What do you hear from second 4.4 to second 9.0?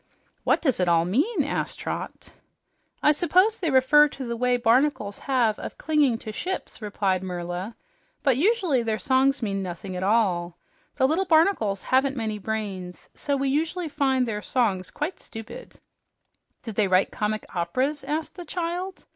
barnacles have of clinging to ships," replied Merla, "but usually the